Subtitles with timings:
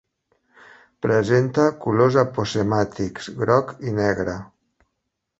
[1.05, 4.35] Presenta colors aposemàtics, groc i negre.